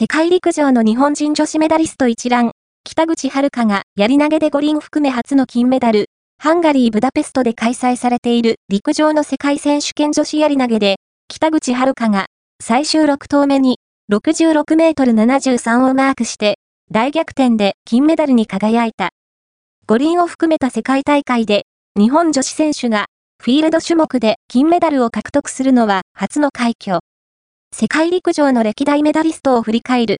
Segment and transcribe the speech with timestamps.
[0.00, 2.52] 世界陸上の日本人女子メダリスト一覧、
[2.84, 6.06] 北口遥がやり投げで五輪含め初の金メダル、
[6.38, 8.54] ハンガリー・ブダペストで開催されている。
[8.70, 10.96] 陸上の世界選手権女子やり投げで、
[11.28, 12.28] 北口遥が
[12.62, 13.76] 最終6投目に。
[14.10, 16.54] 66メートル73をマークして、
[16.90, 17.74] 大逆転で。
[17.84, 19.10] 金メダルに輝いた。
[19.86, 21.66] 五輪を含めた世界大会で、
[21.98, 23.08] 日本女子選手が。
[23.38, 24.36] フィールド種目で。
[24.48, 27.00] 金メダルを獲得するのは初の快挙。
[27.80, 30.18] 世界陸上の歴代メダリストを振り返る。